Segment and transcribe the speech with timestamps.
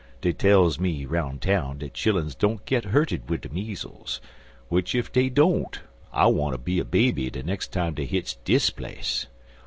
[0.19, 4.19] Dey tells me 'roun' town dat chilluns don't git hurted wid de meezles,
[4.67, 5.79] w'ich ef dey don't
[6.11, 9.27] I wanter be a baby de nex' time dey hits dis place.